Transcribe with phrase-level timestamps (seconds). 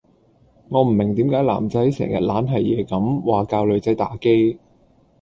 [0.69, 4.57] 我唔明點解男仔成日懶係野咁話教女仔打機